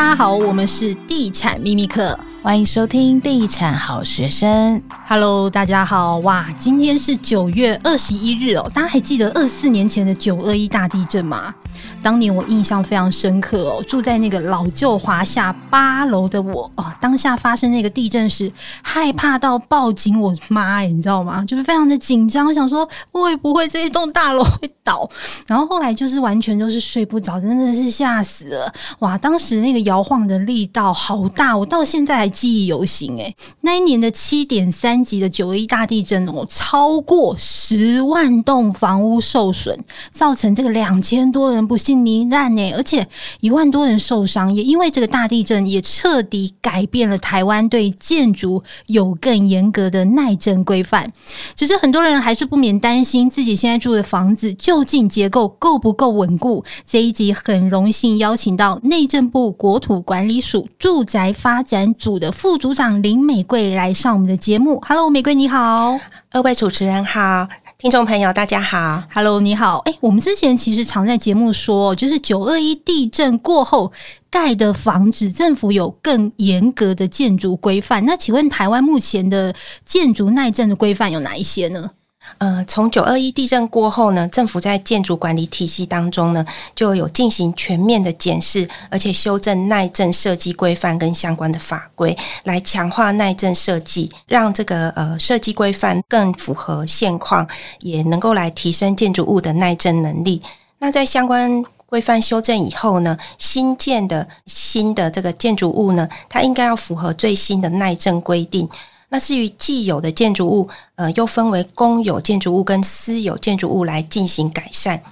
[0.00, 4.80] 大家好，我们是地产秘密课，欢迎收听地产好学生。
[5.06, 11.54] Hello，大家好，哇，今天是九月二十一日哦，大家还记得二四年前的九二一大地震吗？
[12.02, 18.50] 当年我印象非常深刻哦，住在那个老旧华夏八楼的我哦，当下发生那个地震时，
[18.82, 21.44] 害怕到报警，我妈耶，你知道吗？
[21.44, 25.08] 就是非常的紧张，想说会不会这一栋大楼会倒？
[25.46, 28.72] 然后后来就是完全就是睡不着，真的是吓死了！
[29.00, 33.14] 哇，当时那个摇晃的力道好大，我到现在还记忆犹新。
[33.18, 39.78] 诶，那一年的七点三级的九一大地震哦，超过十万栋房屋受损，
[40.10, 41.89] 造成这个两千多人不幸。
[41.94, 43.06] 罹难呢，而且
[43.40, 51.12] 一万多人受伤，也因为这个大地震，也彻底改变了台湾对建筑有更严格的耐震规范。
[51.54, 56.64] 只是很多人还是不免担心自己现在住的房子究竟结构够不够稳固。
[56.86, 64.80] 这一集很荣幸邀请到内政部国土管理署住宅发展组的副组长林美桂来上我们的节目。
[64.86, 65.98] Hello，美桂你好，
[66.30, 67.48] 二位主持人好。
[67.80, 69.78] 听众朋友，大家好，Hello，你好。
[69.86, 73.90] 哎，我们之前其实常在节目说，就是九二一地震过后
[74.28, 78.04] 盖的房子，政府有更严格的建筑规范。
[78.04, 79.54] 那请问，台湾目前的
[79.86, 81.92] 建筑耐震的规范有哪一些呢？
[82.38, 97.48] 呃，从九二一地震过后呢，政府在建筑管理体系当中呢，就有进行全面的检视，而且修正耐震设计规范跟相关的法规，来强化耐震设计，让这个呃设计规范更符合现况，
[97.80, 100.42] 也能够来提升建筑物的耐震能力。
[100.78, 108.68] 那在相关规范修正以后呢，新建的新的这个建筑物呢，它应该要符合最新的耐震规定。
[109.10, 115.02] 那至于既有的建筑物，呃，又分为公有建筑物跟私有建筑物来进行改善。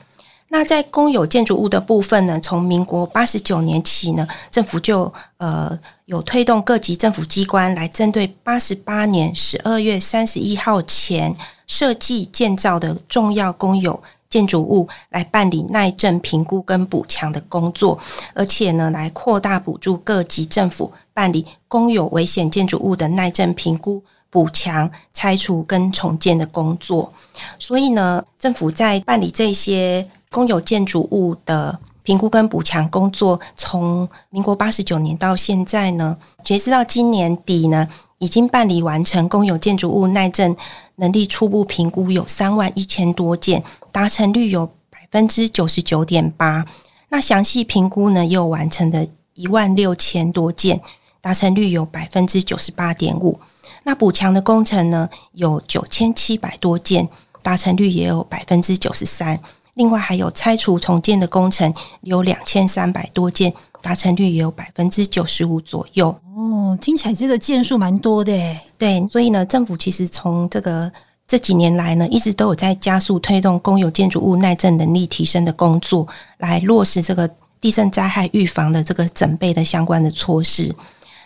[0.51, 11.37] 那在公有建筑物的部分呢，从民国八十九年起呢，政府就呃有推动各级政府机关来针对八十八年十二月三十一号前
[11.67, 17.99] 设计建造的重要公有建筑物来办理耐震评估跟补强的工作，
[18.35, 27.13] 而且呢，来扩大补助各级政府办理公有危险建筑物的耐震评估、补强、拆除跟重建的工作。
[27.59, 40.57] 所以呢，政府在办理这些公有建筑物的评估跟补强工作，从民国八十九年到现在呢，截至到今年底呢，已经办理完成公有建筑物耐震
[40.95, 46.65] 能力初步评估有三万一千多件，达成率有百分之九十九点八。
[47.09, 50.81] 那详细评估呢，又完成的一万六千多件，
[51.21, 53.39] 达成率有百分之九十八点五。
[53.85, 57.09] 那补强的工程呢，有九千七百多件，
[57.43, 59.41] 达成率也有百分之九十三。
[59.75, 66.09] 另外还有拆除重建的工程有两千三百多件，达成率也有百分之九十五左右。
[66.37, 68.61] 哦，听起来这个件数蛮多的诶。
[68.77, 70.91] 对，所以呢，政府其实从这个
[71.29, 76.07] 这几年来呢，一直都有在加速推动公有建筑物耐震能力提升的工作，
[76.39, 77.31] 来落实这个
[77.61, 80.75] 地震灾害预防的这个整备的相关的措施。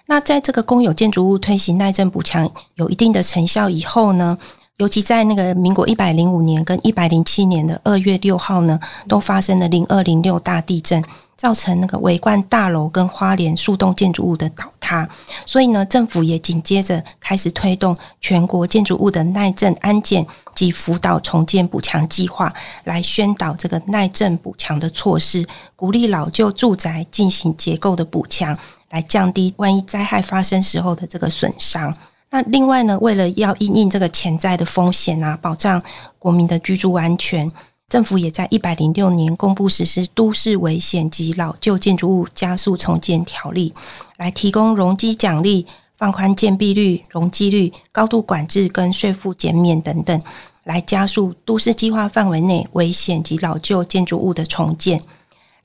[0.06, 4.36] 那在这个公有建筑物推行耐震补强有一定的成效以后呢，
[4.76, 11.02] 尤其在那个民国一百零五年跟一百零七年的二月六号呢，都发生了零二零六大地震，
[11.36, 15.08] 造成那个维冠大楼跟花莲数栋建筑物的倒塌。
[15.46, 22.52] 所以呢，政府也紧接着开始推动全国建筑物的耐震安检及辅导重建补强计划，
[22.84, 25.46] 来宣导这个耐震补强的措施，
[25.76, 28.58] 鼓励老旧住宅进行结构的补强，
[28.92, 31.96] 来降低万一灾害发生时候的这个损伤。
[32.30, 35.82] 那另外呢，为了要应应这个潜在的风险啊，保障
[36.18, 37.50] 国民的居住安全，
[37.88, 43.74] 政府也在一百零六年公布实施《都市危险及老旧建筑物加速重建条例》，
[44.18, 45.66] 来提供容积奖励、
[45.96, 50.22] 放宽建蔽率、容积率、高度管制跟税负减免等等，
[50.64, 55.02] 来加速都市计划范围内危险及老旧建筑物的重建。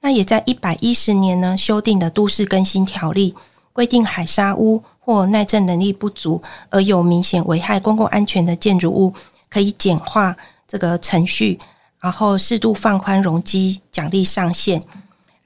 [0.08, 3.34] 那也在一百一十年呢，修订的《都市更新条例》，
[3.74, 4.82] 规定海砂屋。
[5.00, 9.14] 或耐震能力不足而有明显危害公共安全的建筑物，
[9.50, 10.36] 可以简化
[10.68, 11.60] 这个程序，
[12.02, 14.82] 然后适度放宽容积奖励上限，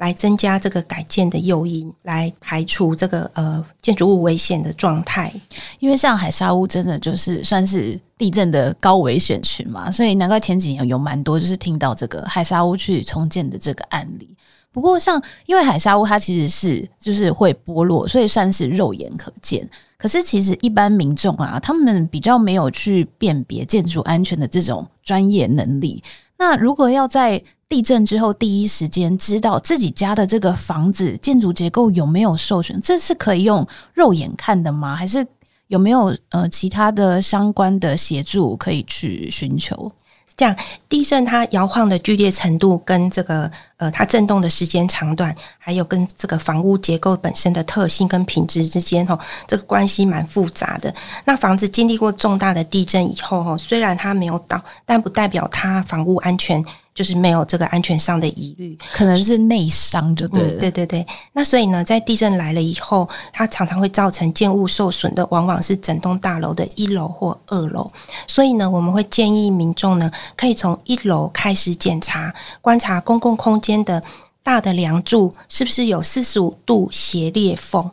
[0.01, 5.31] 来增加这个改建的诱因，来排除这个呃建筑物危险的状态。
[5.77, 14.36] 因为像海沙屋真的就是算是地震的高危险区嘛，所以难怪前几年有蛮多就是听到这个海沙屋去重建的这个案例。
[14.74, 19.69] 不过，像因为海沙屋它其实是就是会剥落，所以算是肉眼可见。
[19.98, 26.01] 可是，其实一般民众啊，他们比较没有去辨别建筑安全的这种专业能力。
[26.42, 27.40] 那如果要在
[27.70, 34.96] 地震之后第一时间知道自己家的这个房子建筑结构有没有受损，这是可以用肉眼看的吗？
[34.96, 35.24] 还是
[35.68, 39.92] 有没有呃其他的相关的协助可以去寻求？
[40.36, 40.56] 这样，
[40.89, 50.94] 地震它摇晃的剧烈程度跟这个呃它震动的时间长短，还有跟这个房屋结构本身的特性跟品质之间，吼，这个关系蛮复杂的。
[51.25, 56.63] 那房子经历过重大的地震以后，吼，虽然它没有倒，但不代表它房屋安全。
[56.94, 60.60] 就是没有这个安全上的疑虑，可能是内伤，就对、嗯。
[60.60, 67.90] 对对对，那所以呢，在地震来了以后，它常常会造成建物受损的，往往是整栋大楼的一楼或二楼。
[68.28, 74.04] 所以呢，我们会建议民众呢，可以从一楼开始检查，观察公共空间的
[74.44, 77.90] 大的梁柱是不是有四十五度斜裂缝，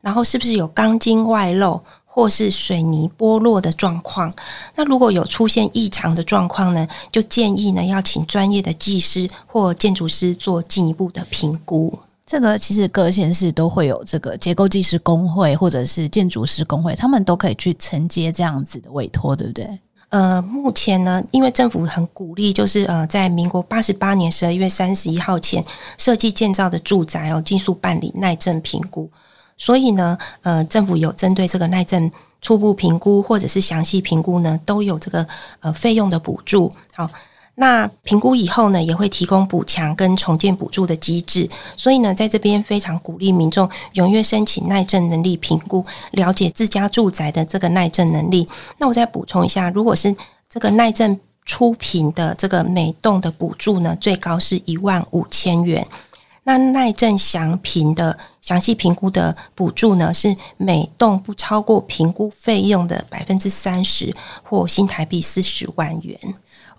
[0.00, 1.80] 然后是不是有钢筋外露。
[2.12, 4.34] 或是水泥剥落的状况，
[4.74, 11.96] 那如果有出现异常的状况呢，就建议呢要请专业的技师或建筑师做进一步的评估。
[12.26, 19.78] 这个其实各县市都会有这个结构技师工会或者是建筑师工会，他们都可以去承接这样子的委托，对不对？
[20.08, 25.64] 呃，目前呢，因为政府很鼓励，就是呃，在民国八十八年十二月三十一号前
[25.96, 29.08] 设计建造的住宅哦，尽速办理耐震评估。
[29.60, 32.10] 所以呢，呃，政府有针对这个耐震
[32.40, 35.26] 初步评估或者是详细评估呢，都有这个
[35.60, 36.72] 呃费用的补助。
[36.94, 37.10] 好，
[37.56, 41.46] 那评估以后呢，也会提供补强跟重建补助的机制。
[41.76, 48.48] 所以呢，在这边非常鼓励民众踊跃申请耐震能力评估，了解自家住宅的这个耐震能力。
[48.78, 50.16] 那我再补充一下，如果是
[50.48, 55.86] 这个耐震初评的这个每栋的补助呢，最高是一万五千元。
[56.50, 64.12] 那耐震详评的详细评估的补助呢，是每栋不超过评估费用的百分之三十，
[64.42, 66.18] 或新台币四十万元。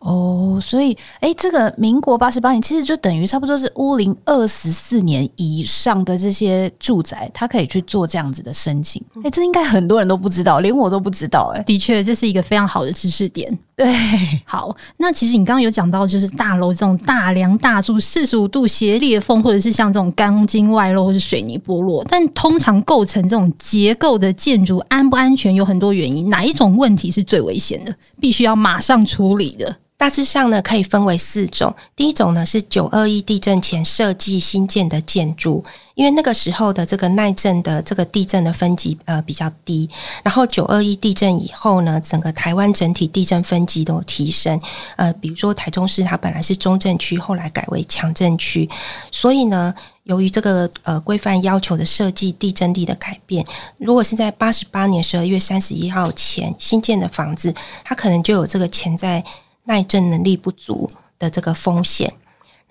[0.02, 9.00] 哦，所以，哎，这个民国八十八年，其实就等于差不多是屋龄二十四年以上的这些住宅，它可以去做这样子的申请。
[9.24, 11.54] 哎，这应该很多人都不知道，连我都不知道。
[11.56, 13.56] 哎，的确，这是一个非常好的知识点。
[13.76, 13.94] 对，
[14.44, 29.78] 好，那其实你刚刚有讲到，就是大楼这种大梁大柱四十五度斜裂缝，或者是像这种钢筋外露或者水泥剥落，但通常构成这种结构的建筑安不安全，有很多原因，哪一种问题是最危险的，必须要马上处理的？
[30.02, 31.76] 大致上呢，可以分为四种。
[31.96, 35.64] 第一种呢是九二一地震前设计新建的建筑，
[35.94, 39.88] 因为那个时候的这个耐震的这个地震的分级呃比较低。
[40.24, 44.60] 然后九二一地震以后呢，整个台湾整体地震分级都提升。
[44.96, 48.68] 呃，比如说台中市它本来是中震区，后来改为强震区。
[49.12, 49.72] 所以呢，
[50.06, 53.46] 由于这个呃规范要求的设计地震力的改变，
[53.78, 57.54] 如果是在八十八年十二月三十一号前新建的房子，
[57.84, 59.24] 它可能就有这个潜在。
[59.64, 62.14] 耐震能力不足的这个风险。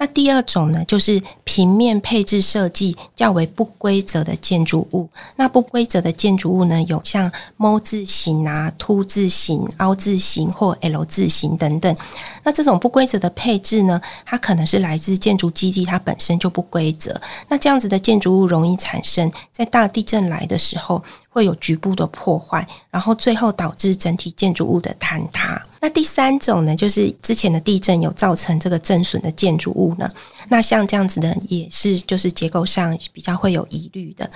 [0.03, 5.11] 那第二种呢，就是平面配置设计较为不规则的建筑物。
[5.37, 11.95] 那不规则的建筑物呢，有像 ㄇ 字形啊、凸字形、凹字形或 L 字形等等。
[12.43, 17.21] 那这种不规则的配置呢，它可能是来自建筑基地它本身就不规则。
[17.51, 25.65] 那这样子的建筑物容易产生在大地震来的时候，会有局部的破坏，然后最后导致整体建筑物的坍塌。
[25.81, 30.11] 那第三种呢，就是之前的地震有造成这个震损的建筑物呢。
[30.49, 34.29] 那像这样子的，也是就是结构上比较会有疑虑的。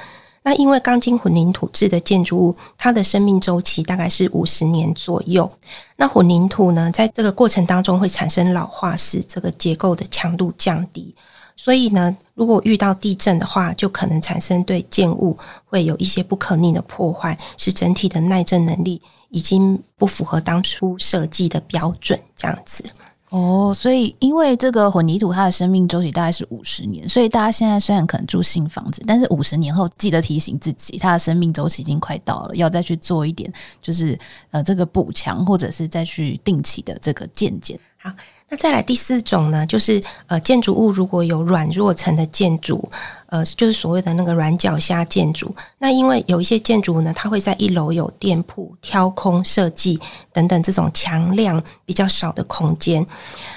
[0.47, 5.51] 那因为钢筋混凝土制的建筑物，它的生命周期大概是五十年左右。
[5.97, 11.15] 那混凝土呢，在这个过程当中会产生老化，使这个结构的强度降低。
[11.57, 22.85] 所以呢，如果遇到地震的话，就可能产生对建物会有一些不可逆的破坏，使整体的耐震能力已经不符合当初设计的标准，这样子。
[23.31, 34.19] 哦，所以因为这个混凝土它的生命周期大概是五十年，所以大家现在虽然可能住新房子，但是五十年后记得提醒自己，它的生命周期已经快到了，要再去做一点，就是
[34.51, 37.79] 呃这个补强，或者是再去定期的这个健检。
[37.97, 38.11] 好。
[38.51, 42.89] 那再来第四种呢，就是呃建筑物如果有软弱层的建筑，
[43.27, 45.53] 呃就是所谓的那个软脚虾建筑。
[45.79, 49.99] 那因为有一些建筑呢，它会在一楼有店铺、挑空设计
[50.33, 53.05] 等等这种墙量比较少的空间，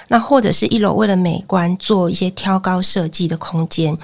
[0.08, 3.96] 那或者是一楼为了美观做一些挑高设计的空间，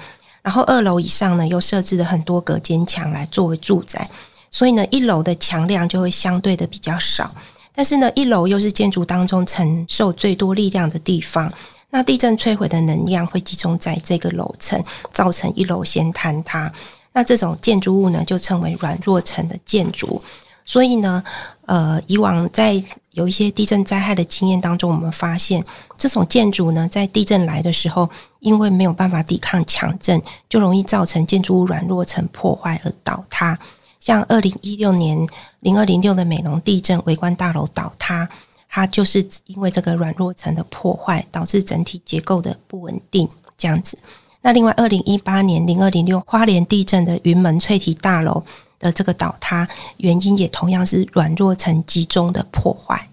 [0.42, 4.08] 然后二楼以上呢又设置了很多隔间墙来作为住宅，
[4.50, 7.34] 所以呢一楼的墙量就会相对的比较少。
[7.74, 11.52] 但是呢，一楼又是建筑当中承受最多力量的地方，
[11.90, 16.72] 那地震摧毁的能量会集中在这个楼层，造成一楼先坍塌。
[17.12, 20.22] 那这种建筑物呢，就称为软弱层的建筑。
[20.66, 21.22] 所以呢，
[21.66, 25.62] 呃，以往在有一些地震灾害的经验当中，我们发现
[25.98, 28.08] 这种建筑呢，在地震来的时候，
[28.40, 33.58] 因为没有办法抵抗强震，就容易造成建筑物软弱层破坏而倒塌。
[34.04, 35.26] 像二零一六年
[35.60, 38.28] 零二零六的美浓地震，围观大楼倒塌，
[38.68, 43.96] 它就是因为这个软弱层的破坏，导致整体结构的不稳定这样子。
[44.42, 48.44] 那另外，二零一八年零二零六花莲地震的云门翠堤大楼
[48.78, 53.08] 的这个倒塌，原因也同样是软弱层集中的破坏。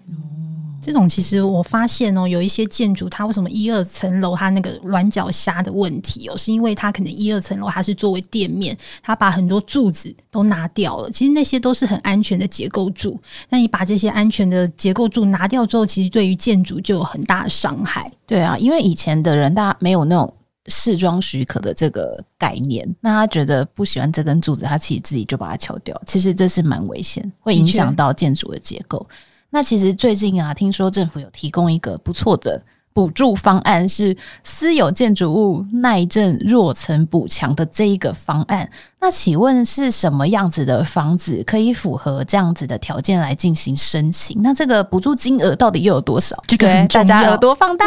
[0.82, 11.10] 这种其实我发现哦，有一些建筑它为什么一二层楼它那个软脚虾的问题哦，是因为它可能一二层楼它是作为店面，它把很多柱子都拿掉了。
[11.10, 18.10] 其实那些都是很安全的结构柱，那你把这些安全的结构柱拿掉之后，其实对于建筑就有很大的伤害。
[18.26, 20.34] 对啊，因为以前的人大家没有那种
[20.66, 26.00] 试装许可的这个概念，那他觉得不喜欢这根柱子，他其实自己就把它敲掉。
[26.06, 29.06] 其实这是蛮危险，会影响到建筑的结构。
[29.54, 38.68] 那其实最近啊，听说政府有提供一个不错的补助方案，是私有建筑物耐震弱层补强的这一个方案。
[39.00, 44.40] 那请问是什么样子的房子可以符合这样子的条件来进行申请？
[44.42, 46.40] 那这个补助金额到底又有多少？
[46.46, 47.86] 这个大家耳朵放大。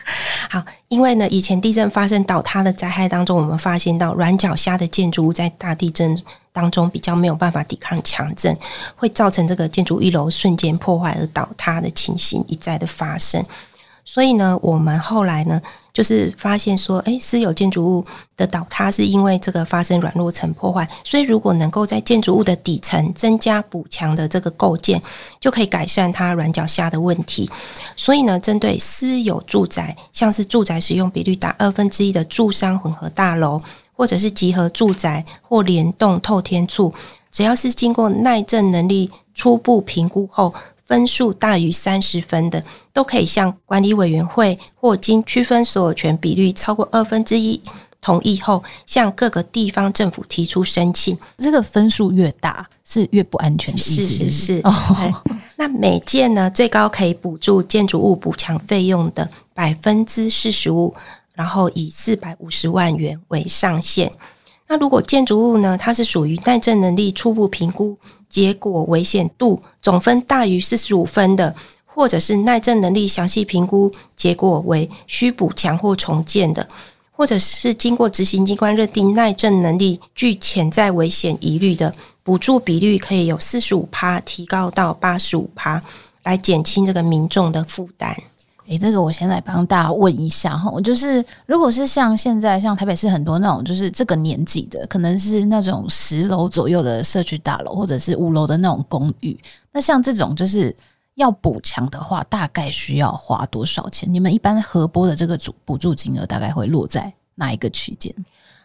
[0.48, 6.16] 好，因为呢，以前地震发生倒塌的灾害当中，我们发现到软脚虾的建筑物在大地震
[6.52, 8.56] 当中比较没有办法抵抗强震，
[8.94, 13.44] 会造成这个建筑一楼瞬间破坏而倒塌的情形一再的发生。
[14.08, 15.60] 所以呢，我们后来呢，
[15.92, 25.02] 就是发现说，诶，私有建筑物的倒塌是因为这个发生软弱层破坏，所以如果能够在建筑物的底层增加补强的这个构件，
[25.40, 27.50] 就可以改善它软脚下的问题。
[27.96, 33.60] 所以呢，针对私有住宅，像是住宅使用比率达二分之一的住商混合大楼，
[33.92, 36.94] 或者是集合住宅或联动透天厝，
[37.32, 40.54] 只要是经过耐震能力初步评估后，
[40.86, 47.60] 分数大于三十分的，都可以向管理委员会或经区分所有权比率超过二分之一
[48.00, 51.18] 同意后，向各个地方政府提出申请。
[51.38, 54.02] 这个分数越大，是越不安全的意思。
[54.06, 54.60] 是是是。
[54.62, 54.72] 哦、
[55.56, 60.94] 那每件呢，最高可以补助建筑物补强费用的百分之四十五，
[61.34, 64.12] 然后以四百五十万元为上限。
[64.68, 67.98] 那如果建筑物呢，它是属于耐震能力初步评估。
[68.28, 71.54] 结果危险度总分大于四十五分的，
[71.84, 76.68] 或者是耐震能力详细评估结果为需补强或重建的，
[77.12, 85.82] 或者是经过执行机关认定耐震能力具潜在危险疑虑的，补助比率可以由四十五趴提高到八十五趴，
[86.24, 88.14] 来减轻这个民众的负担。
[88.66, 99.38] 诶、这个我先来帮大家问一下哈，就是如果是像现在像台北市很多那种，就是这个年纪的，可能是那种十楼左右的社区大楼，或者是五楼的那种公寓，
[99.72, 100.74] 那像这种就是
[101.14, 104.12] 要补墙的话，大概需要花多少钱？
[104.12, 108.14] 你们一般合拨的这个主补助金额大概会落在哪一个区间？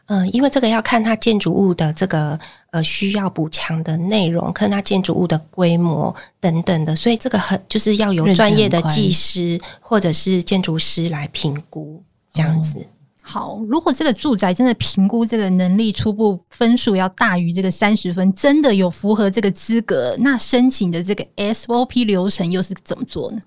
[0.07, 2.37] 嗯，因为这个要看它建筑物的这个
[2.71, 12.85] 呃需要补强的内容，看它建筑物的规模等等的，所以这个很就是要有专业的技师或者是建筑师来评估这样子。
[13.21, 23.41] 好，如果这个住宅真的评估这个能力初步分数要大于这个三十分，真的有符合这个资格，那申请的这个 SOP 流程又是怎么做呢？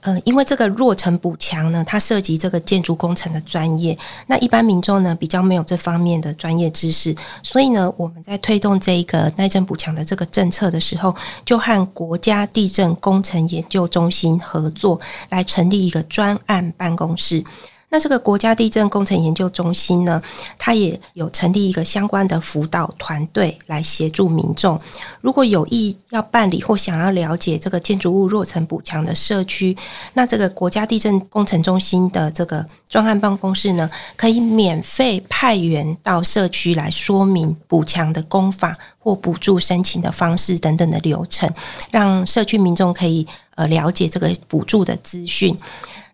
[0.00, 3.96] 呃，因为这个弱层补强呢，它涉及这个建筑工程的专业，
[4.26, 17.44] 那一般民众呢比较没有这方面的专业知识，所以呢，我们在推动这一个耐震补强的这个政策的时候，就和国家地震工程研究中心合作，来成立一个专案办公室。
[17.92, 20.22] 那这个国家地震工程研究中心呢，
[20.58, 24.80] 它也有成立一个相关的辅导团队来协助民众。
[25.20, 29.76] 如果有意要办理或想要了解这个建筑物弱层补强的社区，
[30.14, 41.52] 那这个国家地震工程中心的这个专案办公室呢，可以免费派员到社区来说明补强的工法或补助申请的方式等等的流程，
[41.90, 45.54] 让社区民众可以呃了解这个补助的资讯。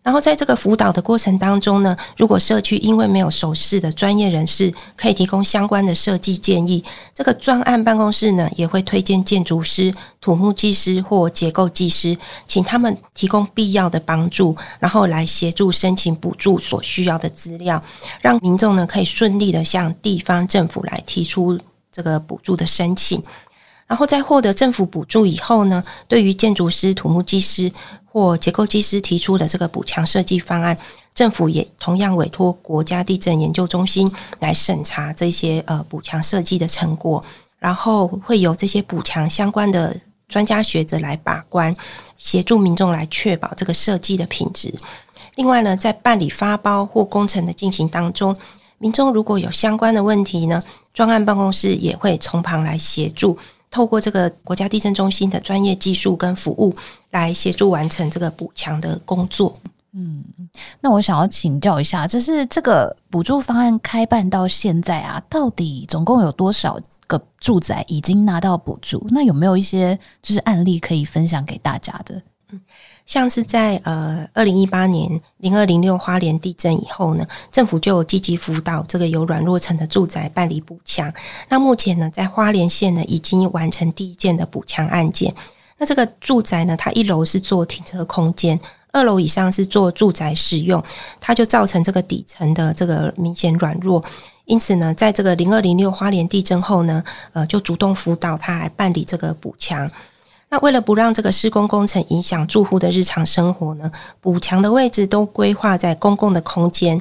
[0.08, 17.82] 然后在这个辅导的过程当中呢，如果社区因为没有熟识的专业人士，可以提供相关的设计建议，这个专案办公室呢也会推荐建筑师、土木技师或结构技师，请他们提供必要的帮助，然后来协助申请补助所需要的资料，
[18.22, 21.60] 让民众呢可以顺利的向地方政府来提出
[21.92, 23.22] 这个补助的申请。
[23.86, 27.72] 然后在获得政府补助以后呢，对于建筑师、土木技师
[28.18, 30.76] 或结构技师提出的这个补强设计方案，
[31.14, 34.10] 政府也同样委托国家地震研究中心
[34.40, 37.22] 来审查这些呃补强设计的成果，
[37.60, 39.96] 然后会由这些补强相关的
[40.28, 41.76] 专家学者来把关，
[42.16, 44.74] 协助民众来确保这个设计的品质。
[45.36, 48.36] 另外呢，在办理发包或工程的进行当中，
[48.78, 53.38] 民众如果有相关的问题呢，专案办公室也会从旁来协助，
[53.70, 56.74] 透过这个国家地震中心的专业技术跟服务
[57.10, 59.58] 来协助完成这个补强的工作。
[59.92, 60.22] 嗯，
[60.80, 69.04] 那我想要请教一下，就是这个补助方案开办到现在啊，到底总共有多少个住宅已经拿到补助？
[69.10, 72.22] 那有没有一些就是案例可以分享给大家的？
[72.50, 72.60] 嗯，
[73.08, 81.10] 像是在呃二零一八年零二零六花莲地震以后呢，政府就有积极辅导这个有软弱层的住宅办理补强。
[81.48, 85.34] 那目前呢，在花莲县呢已经完成第一件的补强案件。
[85.78, 88.60] 那这个住宅呢，它一楼是做停车空间。
[88.92, 90.82] 二楼以上是做住宅使用，
[91.18, 94.04] 它就造成这个底层的这个明显软弱，
[94.44, 99.90] 因此呢，在这个零二零六花莲地震后呢，呃，就主动辅导他来办理这个补强。
[100.50, 103.90] 那为了不让这个施工工程影响住户的日常生活呢，
[104.20, 107.00] 补强的位置都规划在公共的空间。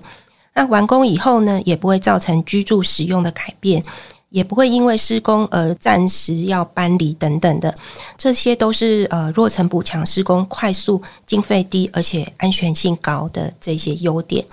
[0.54, 3.84] 那完工以后呢，也不会造成居住使用的改变。
[4.30, 7.74] 也不会因为施工而暂时要搬离等等的，
[8.18, 14.46] 这些都是呃弱层补强施工快速、经费低而且安全性高的这些优点。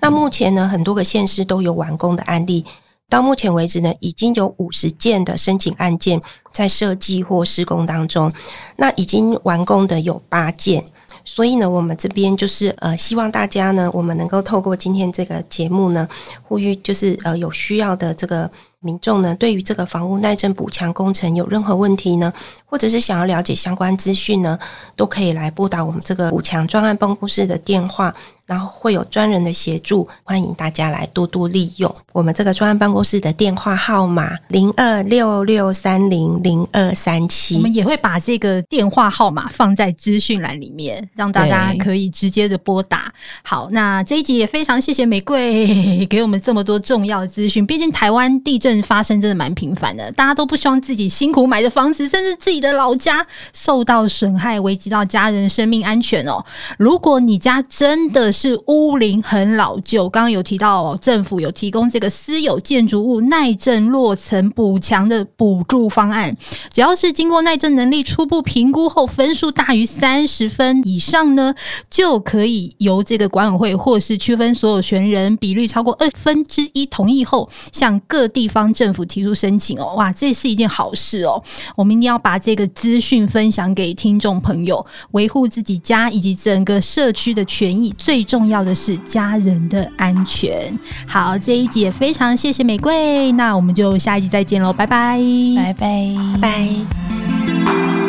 [0.00, 2.66] 那目前呢，很多个县市都有完工的案例，
[3.14, 6.20] 到目前为止呢，已经有五十件的申请案件
[6.52, 8.32] 在设计或施工当中，
[8.74, 10.84] 那已经完工的有八件。
[11.24, 16.08] 所以呢，我们这边就是呃，希望大家呢，我们能够透过今天这个节目呢，
[16.42, 18.50] 呼吁就是呃有需要的这个。
[18.84, 22.32] 民众呢，对于这个房屋耐震补强工程有任何问题呢，
[22.66, 24.58] 或者是想要了解相关资讯呢，
[24.94, 28.14] 都可以来拨打我们这个补强专案办公室的电话。
[28.46, 37.56] 然后会有专人的协助，欢迎大家来多多利用我们这个专案办公室的电话号码零二六六三零零二三七。
[37.56, 43.10] 我们也会把这个电话号码放在资讯栏里面，让大家可以直接的拨打。
[43.42, 47.64] 好，那这一集也非常谢谢玫瑰给我们这么多重要资讯。
[47.64, 56.44] 毕竟台湾地震发生真的蛮频繁的，大家都不希望自己辛苦买的房子，甚至自己的老家受到损害，危及到家人生命安全哦。
[56.78, 66.36] 如果你家真的是屋龄很老旧，刚刚有提到哦，政府有提供这个私有建筑物耐震落层补强的补助方案，
[66.72, 71.54] 只要是经过耐震能力初步评估后，分数大于三十分以上呢，
[71.90, 79.94] 就可以由这个管委会或是区分所有权人比率超过二分之一同意后，向各地方政府提出申请哦。
[79.96, 81.42] 哇，这是一件好事哦！
[81.76, 88.24] 我们一定要把这个资讯分享给听众朋友，维护自己家以及整个社区的权益最。
[88.24, 90.72] 重要的是家人的安全。
[91.06, 95.20] 好，这一集也非常谢谢玫瑰，那我们就下一集再见喽，拜拜，
[95.54, 98.03] 拜拜，拜。